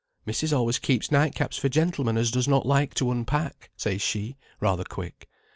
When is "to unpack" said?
2.95-3.69